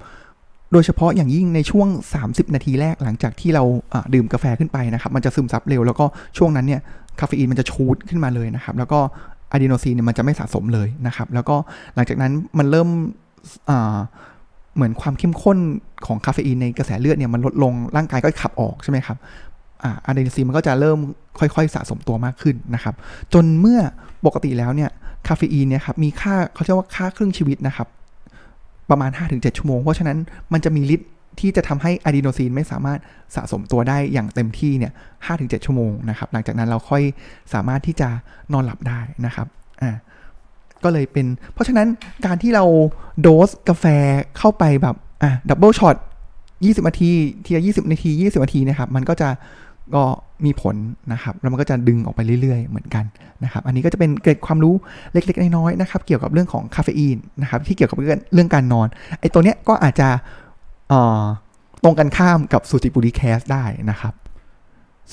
[0.72, 1.88] โดยเฉพาะอย่างยิ่งในช่วง
[2.22, 3.64] 30 นาทีแรกหลังจากที่เรา
[4.14, 6.06] ดื่มกาแฟขึ้นไปนะครับ มันจะซึมซับเร็ว แล้วก็
[6.38, 6.82] ช่วงนั้นเนี่ย
[7.20, 9.00] คาเฟอีนมันจะ shoot ขึ้นมาเลยนะครับ แล้วก็
[9.52, 11.56] อะดีโนซีนเนี่ยมันจะไม่สะสมเลยนะครับ แล้วก็
[11.96, 12.90] หลังจากนั้นมันเริ่ม
[14.80, 15.58] เหมือนความเข้มข้น
[16.06, 19.18] ของคาเฟอีนในกระแสเลือดเนี่ยมันลดลงร่างกายก็ขับออกใช่ไหมครับ
[19.84, 20.98] อะดีโนซีนมันก็จะเริ่ม
[21.40, 22.96] ค่อยๆสะสมตัวมากขึ้นนะครับ
[23.34, 23.80] จนเมื่อ
[24.26, 24.90] ปกติแล้วเนี่ย
[25.28, 27.88] คาเฟอีนเนี่ยครับมีค่าเขาเรียกว่าค่าครึ่งชีวิตนะครับ
[28.90, 30.18] ประมาณ 5-7 ชั่วโมง เพราะฉะนั้น
[30.54, 33.00] มันจะมีฤทธิ์ที่จะทำให้อะดีโนซีนไม่สามารถ
[33.36, 34.92] สะสมตัวได้อย่างเต็มที่เนี่ย
[35.28, 37.04] 5-7ชั่วโมงนะครับ หลังจากนั้นเราค่อย
[37.54, 38.10] สามารถที่จะ
[38.54, 39.48] นอนหลับได้นะครับ
[39.82, 39.96] อ่า
[40.84, 41.88] ก็เลยเป็น เพราะฉะนั้น
[42.26, 42.66] การที่เรา
[43.22, 43.86] โดสกาแฟ
[44.38, 45.96] เข้าไปแบบอะ double shot
[46.42, 47.12] 20นาที
[47.46, 49.30] ทีละ20 นาที 20 นาทีนะครับ มันก็จะ
[49.96, 50.04] ก็
[50.46, 50.76] มีผล
[51.14, 53.06] นะครับ แล้วมันก็จะดึงออกไปเรื่อยๆ เหมือนกัน
[53.44, 54.76] นะครับ อันนี้ก็จะเป็นเกร็ดความรู้
[55.14, 58.88] เล็กๆ น้อยๆ นะครับ เกี่ยวกับเรื่องของคาเฟอีนนะครับ ที่เกี่ยวกับเรื่องเรื่องการนอน
[59.20, 60.10] ไอ้ตัวเนี้ยก็อาจจะ
[61.84, 64.14] ตรงกันข้ามกับสูติปุริแคสได้นะครับ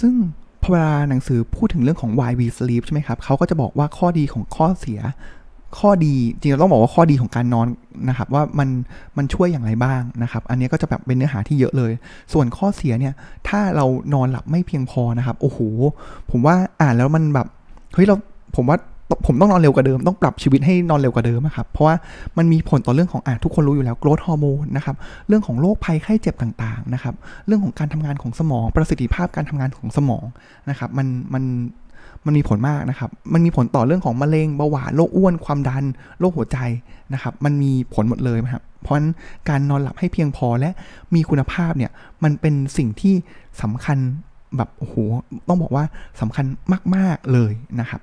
[0.00, 0.14] ซึ่ง
[0.62, 5.00] พอเวลาหนังสือพูดถึงเรื่องของ why we sleep ใช่ไหมครับ เขาก็จะบอกว่าข้อดีของข้อเสีย
[5.78, 7.66] ข้อดีจริงๆต้องบอกว่าข้อดีของการนอน
[8.08, 8.68] นะครับว่ามัน
[9.16, 11.92] มันช่วยอย่างไรบ้างนะครับ อันนี้ก็จะแบบเป็นเนื้อหาที่เยอะเลย
[12.32, 13.14] ส่วนข้อเสียเนี่ย
[13.48, 15.58] ถ้าเรานอนหลับไม่เพียงพอนะครับโอ้โห
[16.30, 17.46] ผมว่าอ่านแล้วมันแบบ
[17.94, 18.16] เฮ้ยเรา
[18.56, 18.78] ผมว่า
[19.26, 21.94] ผมต้องนอนเร็วกว่าเดิมต้องปรับชีวิตให้นอนเร็วกว่าเดิมครับเพราะว่า
[22.38, 24.96] มันมีผลต่อเรื่องของอ่าทุกคนรู้อยู่แล้วโกรทฮอร์โมนนะครับ
[25.28, 27.14] เรื่องของโรคภัยไข้เจ็บต่างๆนะครับ
[27.46, 30.24] เรื่องของการทำงานของสมองประสิทธิภาพการทำงานของสมอง
[30.70, 31.44] นะครับมันมัน
[32.26, 35.84] มันมีผลมากนะครับ มันมีผลต่อเรื่องของมะเร็งเบาหวานโรคอ้วนความดัน
[36.20, 36.58] โรคหัวใจ
[37.12, 39.10] นะครับ มันมีผลหมดเลยครับ เพราะฉะนั้น
[39.48, 40.70] การนอนหลับให้เพียงพอและ
[41.14, 41.90] มีคุณภาพเนี่ย
[42.24, 43.14] มันเป็นสิ่งที่
[43.62, 43.98] สำคัญ
[44.56, 44.94] แบบโอ้โห
[45.48, 45.84] ต้องบอกว่า
[46.20, 46.44] สำคัญ
[46.94, 48.00] มาก ๆเลยนะครับ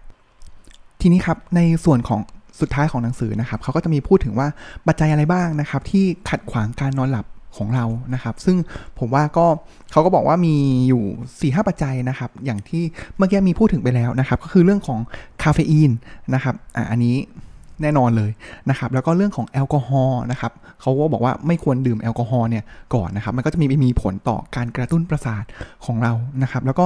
[1.01, 2.19] ทีนี้ครับในส่วนของ
[2.61, 4.47] สุดท้ายของหนังสือนะครับเขาก็จะมีพูดถึงว่า
[4.87, 7.25] ปัจจัยอะไรบ้างนะครับ ที่ขัดขวางการนอนหลับ
[7.57, 8.57] ของเรานะครับ ซึ่ง
[8.99, 9.45] ผมว่าก็
[9.91, 10.55] เขาก็บอกว่ามี
[10.87, 12.83] อยู่4ีหปัจจัยนะครับ อย่างที่
[13.17, 14.99] เมื่อกี้มีพูดถึงไปแล้วนะครับ ก็คือเรื่องของ
[15.43, 15.91] คาเฟอีน
[16.33, 17.15] นะครับอ่าอันนี้
[17.81, 18.31] แน่นอนเลย
[18.69, 22.63] นะครับ แล้วก็เรื่องของแอลกอฮอล์นะครับเขาก็บอกว่าไม่ควรดื่มแอลกอฮอล์เนี่ย
[22.93, 25.43] ก่อนนะครับ มันก็จะมีมีผลต่อการกระตุ้นประสาท
[25.85, 26.13] ของเรา
[26.43, 26.85] นะครับ แล้วก็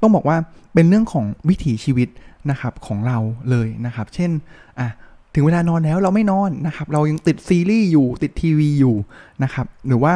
[0.00, 0.36] ต้องบอกว่า
[0.74, 2.08] เป็นเรื่องของวิถีชีวิต
[2.50, 3.18] นะครับของเรา
[3.50, 4.30] เลยนะครับ เช่น
[4.78, 4.88] อะ
[5.34, 8.94] ถึงเวลานอนแล้วเราไม่นอนนะครับ เรายังติดซีรีส์อยู่ติดทีวีอยู่
[9.42, 10.14] นะครับ หรือว่า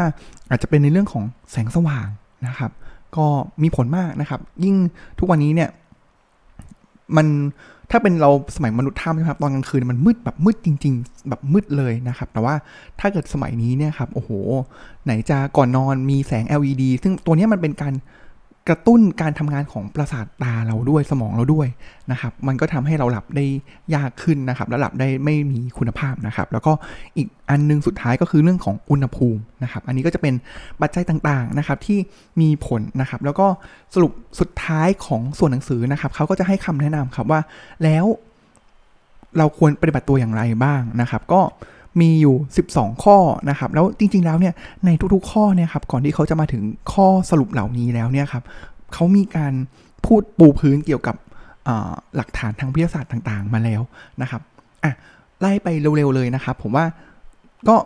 [0.50, 2.06] อาจจะเป็นในเรื่องของแสงสว่าง
[2.46, 2.70] นะครับ
[3.16, 3.26] ก็
[3.62, 4.76] มีผลมากนะครับ ยิ่ง
[5.18, 5.70] ทุกวันนี้เนี่ย
[7.16, 7.26] มัน
[7.90, 12.54] ถ้าเป็นเราสมัยมนุษย์ถ้ำนะครับตอนกลางคืนมันมืดแบบมืดจริง ๆ แบบมืดเลยนะครับ แต่ว่า
[13.00, 14.30] ถ้าเกิดสมัยนี้เนี่ยครับโอ้โห
[15.04, 17.94] ไหนจะก่อนนอนมีแสง LED ซึ่งตัวนี้มันเป็นการ
[18.68, 21.68] กระตุ้นการทำงานของประสาทตาเราด้วยสมองเราด้วย
[22.10, 23.44] นะครับ มันก็ทำให้เราหลับได้
[23.94, 26.72] ยากขึ้นนะครับ และหลับได้ไม่มีคุณภาพนะครับ แล้วก็
[27.16, 30.34] อีกอันนึงสุดท้ายก็คือเรื่องของอุณหภูมินะครับ อันนี้ก็จะเป็น
[30.80, 31.98] ปัจจัยต่างๆนะครับที่
[32.40, 33.46] มีผลนะครับ แล้วก็
[33.94, 37.40] สรุปสุดท้ายของส่วนหนังสือนะครับเขาก็จะให้คำแนะนำครับว่า
[37.84, 38.04] แล้ว
[39.38, 41.40] เราควรปฏิบัติตัวอย่างไรบ้างนะครับ ก็
[42.00, 42.34] มีอยู่
[42.70, 43.16] 12 ข้อ
[43.50, 44.54] นะครับ แล้วจริงๆแล้วเนี่ย
[44.86, 48.42] ในทุกๆข้อเนี่ยครับก่อนที่เขาจะมาถึงข้อสรุปเหล่านี้แล้วเนี่ยครับ
[48.94, 49.52] เขามีการ
[50.06, 51.16] พูดปูพื้นเกี่ยวกับ
[52.16, 53.82] หลักฐานทางวิทยาศาสตร์ต่างๆ มาแล้ว
[54.22, 54.42] นะครับ
[54.84, 54.92] อะ
[55.40, 56.84] ไล่ไปเร็วๆเลยนะครับ ผมว่า
[57.68, 57.76] ก็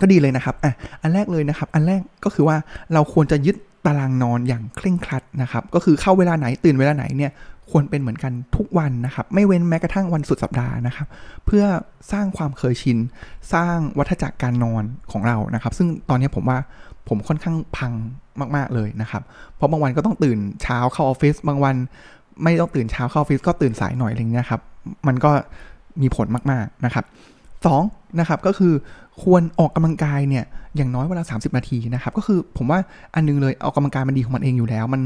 [0.00, 2.56] ก็ดีเลยนะครับอะอันแรกเลยนะครับ อันแรกก็คือว่า
[2.94, 7.32] เราควรจะยึด ตารางนอนอย่างเคร่งครัดนะครับ ก็คือเข้าเวลาไหนตื่นเวลาไหนเนี่ย
[7.70, 11.06] ควรเป็นเหมือนกันทุกวันนะครับ ไม่เว้นแม้กระทั่งวันสุดสัปดาห์นะครับ
[11.46, 11.64] เพื่อ
[12.12, 12.98] สร้างความเคยชิน
[13.52, 16.58] สร้างวัฏจักรการนอนของเรานะครับ ซึ่งตอนนี้ผมว่า
[17.08, 17.92] ผมค่อนข้างพัง
[18.56, 19.22] มาก ๆเลยนะครับ
[19.56, 21.76] เพราะบางวันก็ต้องตื่นเช้าเข้าออฟฟิศบางวัน
[22.42, 24.60] ไม่ต้องตื่นเช้าเข้าออฟฟิศก็ตื่นสายหน่อยอะไรเงี้ยครับ
[25.06, 25.30] มันก็
[26.00, 27.04] มีผลมากๆนะครับ
[27.60, 28.72] 2นะครับก็คือ
[29.22, 30.44] ควรออกกำลังกายเนี่ย
[30.76, 32.78] อย่างน้อยเวลา 30 นาทีนะครับ ก็คือผมว่า
[33.14, 35.02] อันนึงเลยออกกำลังกายมันดีของมันเองอยู่แล้ว มัน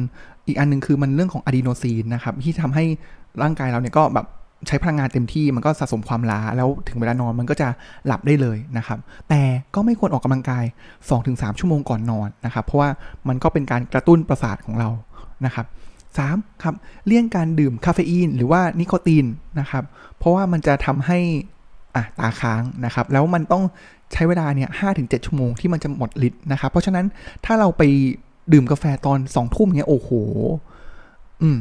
[0.46, 2.84] อีกอันนึงคือมันเรื่องของอะดีโนซีนนะครับ ที่ทำให้
[3.42, 4.26] ร่างกายเราเนี่ยก็แบบ
[4.66, 7.68] ใช้พลังงานเต็มที่มันก็สะสมความล้า แล้วถึงเวลานอนมันก็จะ
[8.06, 9.42] หลับได้เลยนะครับ แต่
[9.74, 10.64] ก็ไม่ควรออกกำลังกาย
[11.10, 12.90] 2-3 ชั่วโมงก่อนนอนนะครับ เพราะว่า
[13.28, 14.88] มันก็เป็นการกระตุ้นประสาทของเรา
[15.44, 15.66] นะครับ
[16.18, 16.74] 3ครับ
[17.06, 19.26] เลี่ยงการดื่มคาเฟอีนหรือว่านิโคติน
[19.60, 19.84] นะครับ
[20.18, 21.18] เพราะว่ามันจะทำให้
[21.94, 23.64] อะตาค้างนะครับ แล้วมันต้อง
[24.12, 27.06] ใช้เวลาเนี่ยห้าถึงเจ็ดชั่วโมงที่มันจะหมดฤทธิ์นะครับ เพราะฉะนั้น
[27.44, 27.82] ถ้าเราไป
[28.52, 30.10] ดื่มกาแฟตอนสองทุ่มเนี่ยโอ้โห
[31.42, 31.58] อืม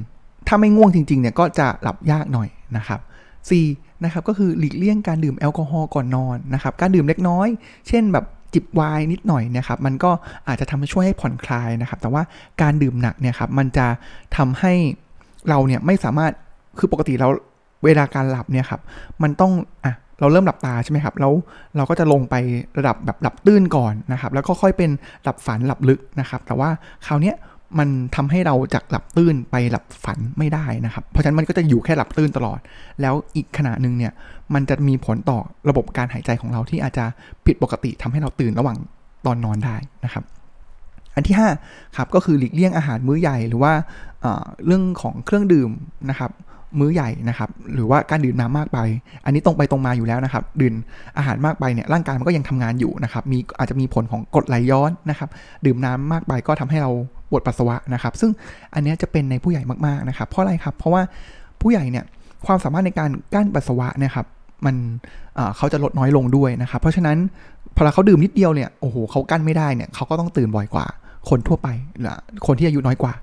[0.47, 2.99] ถ้าไม่ง่วงจริง ๆ เนี่ยก็จะหลับยากหน่อยนะครับ
[3.51, 4.03] 4.
[4.03, 7.47] นะครับก็คือหลีกเลี่ยงการดื่มแอลกอฮอล์ก่อนนอนนะครับ การดื่มเล็กน้อย
[7.87, 10.11] เช่นแบบจิบไวน์นิดหน่อยนี่ยครับ มันก็
[10.47, 12.23] อาจจะทำให้ช่วยให้ผ่อนคลายนะครับ แต่ว่า
[12.61, 13.87] การดื่มหนักเนี่ยครับ มันจะ
[14.37, 14.73] ทำให้
[15.49, 16.31] เราเนี่ยไม่สามารถ
[16.79, 17.27] คือปกติเรา
[17.85, 18.81] เวลาการหลับเนี่ยครับ
[19.23, 19.51] มันต้อง
[19.85, 21.33] อะ เราเริ่มหลับตาใช่ไหมครับ แล้ว
[21.77, 22.35] เราก็จะลงไป
[22.77, 24.89] ระดับแบบหลับตื้นก่อนนะครับ แล้วก็ค่อยเป็น
[25.23, 26.69] หลับฝันหลับลึกนะครับ แต่ว่า
[27.07, 27.33] คราวนี้
[27.79, 32.59] มันทำให้เราจากหลับตื้นไปหลับฝันไม่ได้นะครับ เพราะฉะนั้นมันก็จะอยู่แค่หลับตื้นตลอด
[33.01, 34.13] แล้วอีกขณะหนึ่งเนี่ย
[34.53, 37.05] มันจะมีผลต่อระบบการหายใจของเราที่อาจจะ
[37.45, 38.77] ผิดปกติทำให้เราตื่นระหว่าง
[39.25, 39.75] ตอนนอนได้
[40.05, 40.23] นะครับ
[41.15, 43.73] อันที่5ครับก็คือหลีกเลี่ยงอาหารมื้อใหญ่หรือว่า
[44.65, 45.71] เรื่องของเครื่องดื่ม
[46.09, 46.31] นะครับ
[46.79, 48.79] มื้อใหญ่นะครับหรือว่าการดื่มน้ำมากไป
[49.25, 50.73] อันนี้ตรงไปตรงมาอยู่แล้วนะครับ ดื่ม
[51.17, 55.29] อาหารมากไปเนี่ยร่างกายมันก็ยังทำงานอยู่นะครับมีอาจจะมีผลของกรดไหลย้อนนะครับ
[55.65, 56.91] ดื่มน้ำมากไปก็ทำให้เรา
[57.29, 58.31] ปวดปัสสาวะนะครับ ซึ่ง
[58.73, 61.01] อันนี้จะเป็นในผู้ใหญ่มากๆนะครับ เพราะอะไรครับ เพราะว่า
[61.61, 62.05] ผู้ใหญ่เนี่ย
[62.45, 64.25] ความสามารถในการกั้นปัสสาวะนะครับ
[64.65, 64.75] มัน
[65.57, 67.17] เขาจะลดน้อยลงด้วยนะครับ เพราะฉะนั้น
[67.75, 70.85] พอเขาดื่มนิดเดียวเนี่ยโอ้โหเขากั้นไม่ได้เนี่ยเขาก็ต้องตื่นบ่อยกว่า
[71.29, 71.67] คนทั่วไป
[71.99, 72.15] หรือ
[72.47, 73.13] คนที่อายุน้อยกว่า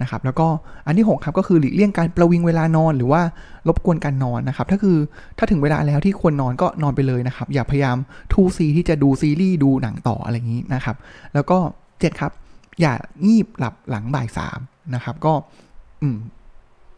[0.00, 0.46] นะครับแล้วก็
[0.86, 3.22] อันที่6ครับก็คือหลีกเลี่ยงการประวิงเวลานอนหรือว่า
[3.68, 4.96] รบกวนการนอนนะครับถ้าคือ
[5.38, 7.96] ถ้าถึงเวลาแล้วที่ควรนอนก็นอนไปเลยนะครับ อย่าพยายาม
[8.32, 10.96] ทูซีที่จะดูซีรีส์ดูหนังต่ออะไรอย่างนี้นะครับ
[11.34, 12.32] แล้วก็7ครับ
[12.80, 14.58] อย่างีบหลับหลังบ่ายสาม
[14.94, 15.32] นะครับ ก็
[16.02, 16.16] อืม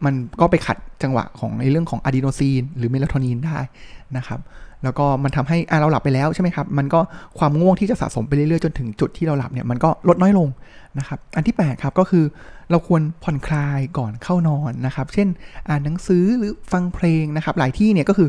[0.05, 3.59] มันก็ไปขัดจังหวะของในเรื่องของอะดีโนซีนหรือเมลาโทนินได้
[4.17, 4.41] นะครับ
[4.85, 7.01] แล้วก็มันทำให้อ่เราหลับไปแล้วใช่ไหมครับ มันก็
[7.39, 10.49] ความง่วงที่จะสะสมไปเรื่อยๆจนถึงจุดที่เราหลับเนี่ยมันก็ลดน้อยลง
[10.99, 12.25] นะครับ อันที่8ครับก็คือ
[12.71, 15.29] เราควรผ่อนคลายก่อนเข้านอนนะครับ เช่น
[15.69, 18.29] อ่านหนังสือหรือฟังเพลงนะครับ หลายที่เนี่ยก็คือ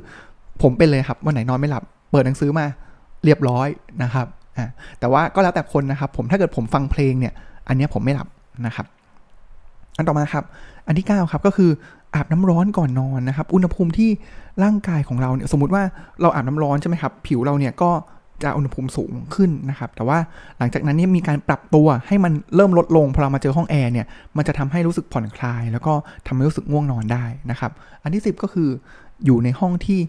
[0.62, 2.66] ผมเป็นเลยครับวันไหนนอนไม่หลับ เปิดหนังสือมา
[3.26, 3.68] เรียบร้อย
[4.04, 4.68] นะครับอ่า
[5.00, 7.34] แต่ว่าก็แล้วแต่คนนะครับ ผมถ้าเกิดผมฟังเพลงเนี่ย
[7.68, 8.28] อันนี้ผมไม่หลับ
[8.66, 8.86] นะครับ
[9.98, 10.46] อันต่อมาครับ
[10.88, 11.70] อันที่9ครับก็คือ
[12.16, 14.10] อาบน้ำร้อนก่อนนอนนะครับ อุณหภูมิที่
[14.64, 15.84] ร่างกายของเราเนี่ย สมมติว่า
[16.22, 17.92] เราอาบน้ำร้อนใช่ไหมครับ ผิวเราเนี่ยก็
[18.44, 20.18] จะอุณหภูมิสูงขึ้นนะครับ แต่ว่า
[20.58, 24.06] หลังจากนั้นเนี่ยมีการปรับตัวให้มันเริ่มลดลงพอเรามาเจอห้องแอร์เนี่ย
[24.38, 25.94] มันจะทำให้รู้สึกผ่อนคลาย แล้วก็
[26.28, 27.72] ทำให้รู้สึกง่วงนอนได้นะครับ
[28.04, 28.70] อันที่ 10 ก็คือ
[29.26, 30.00] อยู่ในห้องที่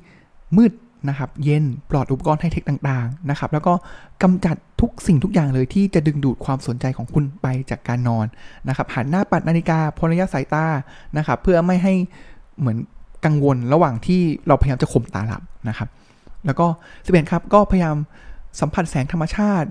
[0.56, 0.72] มืด
[1.08, 3.72] นะครับ เย็นปลอดอุปกรณ์ไฮเทคต่างๆนะครับ แล้วก็
[4.22, 8.26] กำจัดทุกสิ่งทุกอย่างเลยที่จะดึงดูดความสนใจของคุณไปจากการนอน
[8.68, 10.66] นะครับหันหน้าปัดนาฬิกาพลระยะสายตา
[11.16, 11.94] นะครับ เพื่อไม่ให้
[12.58, 12.78] เหมือน
[13.24, 15.88] กังวลระหว่างที่เราพยายามจะข่มตาหลับนะครับ
[16.46, 16.66] แล้วก็
[17.06, 17.96] สิบเอ็ดครับก็พยายาม
[18.60, 19.70] สัมผัสแสงธรรมชาติ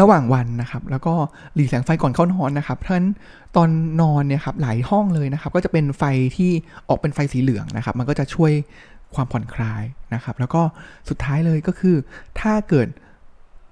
[0.00, 1.14] ระหว่างวันนะครับ แล้วก็
[1.54, 3.08] หลีแสงไฟก่อนเข้านอนนะครับเพราะฉะนั้น
[3.56, 3.68] ตอน
[4.00, 6.02] นอนเนี่ยครับหลายห้องเลยนะครับ ก็จะเป็นไฟ
[6.36, 6.50] ที่
[6.88, 8.52] ออกเป็นไฟสีเหลืองนะครับ มันก็จะช่วย
[9.16, 9.82] ความผ่อนคลาย
[10.14, 10.62] นะครับ แล้วก็
[11.08, 11.96] สุดท้ายเลยก็คือ
[12.40, 12.88] ถ้าเกิด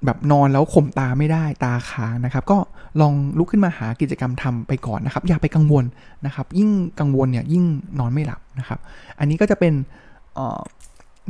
[0.05, 2.59] แบบนอนแล้วข่มตาไม่ได้ตาค้างนะครับ ก็
[3.00, 5.85] ลองลุกขึ้นมาหากิจกรรมทำไปก่อนนะครับ อย่าไปกังวล
[6.26, 7.64] นะครับ ยิ่งกังวลเนี่ยยิ่ง
[7.98, 8.78] นอนไม่หลับนะครับ
[9.18, 9.72] อันนี้ก็จะเป็น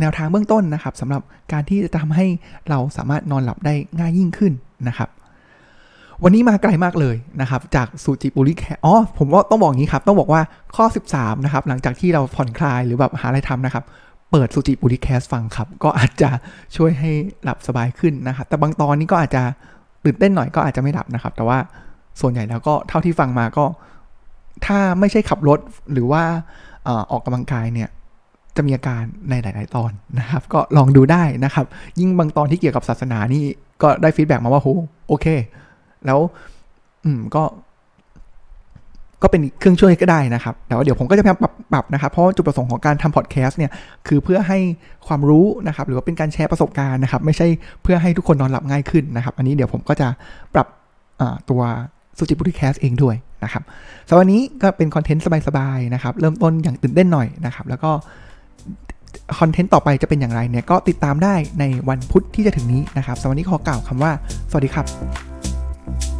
[0.01, 1.23] แนวทางเบื้องต้นนะครับสำหรับ
[1.53, 2.27] การที่จะทำให้
[2.69, 4.53] เราสามารถนอนหลับได้ง่ายยิ่งขึ้น
[4.89, 5.09] นะครับ
[6.25, 10.43] วันนี้มาไกลมากเลยนะครับ จากสูจิบุริแคอ๋อผมว่าต้องบอกอย่างนี้ครับ ต้องบอกว่า
[10.77, 13.85] ข้อ 13 นะครับ หลังจากที่เราผ่อนคลายหรือแบบหาอะไรทำนะครับ
[14.31, 16.31] เปิดสุจิบุริแคสฟังครับ ก็อาจจะ
[16.77, 17.11] ช่วยให้
[17.45, 19.43] หลับสบายขึ้นนะครับ แต่บางตอนนี้ก็อาจจะ
[20.05, 21.59] ตื่นเต้นหน่อยก็อาจจะไม่หลับนะครับ แต่ว่า
[22.21, 23.65] ส่วนใหญ่แล้วก็เท่าที่ฟังมาก็
[24.67, 25.59] ถ้าไม่ใช่ขับรถ
[25.93, 26.23] หรือว่า
[27.11, 27.89] ออกกำลังกายเนี่ย
[28.57, 31.67] จะมีอาการในหลาย ๆ ตอนนะครับ ก็ลองดูได้นะครับ
[32.01, 33.45] ยิ่งบางตอนที่เกี่ยวกับศาสนานี่
[33.83, 34.69] ก็ได้ฟีดแบ็มาว่าโห
[35.09, 35.27] โอเค
[36.07, 36.19] แล้ว
[37.05, 37.45] อืมก็
[39.23, 43.71] ก็เป็นเครื่องช่วยก็ได้นะครับแต่ว่าเดี๋ยวผมก็จะพยายามปรับปรับนะครับ เพราะจุดประสงค์ของการทำพอดแคสต์เนี่ย
[44.09, 44.59] คือเพื่อให้
[45.07, 47.47] ความรู้นะครับ หรือว่าเป็นการแชร์ประสบการณ์นะครับ ไม่ใช่
[47.83, 50.09] เพื่อให้ทุกคนนอนหลับง่ายขึ้นนะครับ อันนี้เดี๋ยวผมก็จะ
[50.55, 50.67] ปรับ
[51.51, 51.61] ตัว
[52.19, 53.63] สุจิบุติแคสเองด้วยนะครับ
[54.09, 57.91] สำหรับวันนี้ก็เป็นคอนเทนต์สบายๆนะครับ เริ่มต้นอย่างตื่นเต้นหน่อยนะครับ แล้วก็
[59.39, 64.13] คอนเทนต์ต่อไปจะเป็นอย่างไรเนี่ย ก็ติดตามได้ในวันพุธที่จะถึงนี้นะครับสำหรับวันนี้ขอกล่าวคำว่า
[64.51, 65.32] สวัสดีครับ
[65.85, 66.12] Thank you.